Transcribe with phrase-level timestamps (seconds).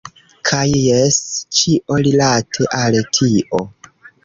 [0.51, 1.19] Kaj jes!
[1.59, 3.65] Ĉio rilate al tio.